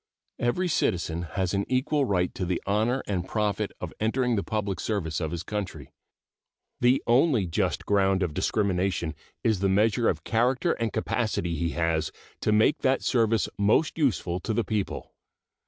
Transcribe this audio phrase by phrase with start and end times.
[0.39, 4.79] Every citizen has an equal right to the honor and profit of entering the public
[4.79, 5.91] service of his country.
[6.79, 12.11] The only just ground of discrimination is the measure of character and capacity he has
[12.39, 15.13] to make that service most useful to the people.